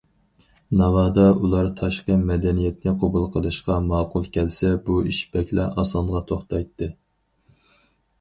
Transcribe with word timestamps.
ناۋادا 0.77 1.25
ئۇلار 1.41 1.67
تاشقى 1.81 2.15
مەدەنىيەتنى 2.29 2.93
قوبۇل 3.03 3.27
قىلىشقا 3.35 3.75
ماقۇل 3.89 4.25
كەلسە، 4.37 4.71
بۇ 4.87 4.97
ئىش 5.11 5.19
بەكلا 5.37 5.67
ئاسانغا 5.83 6.23
توختايتتى. 6.33 6.89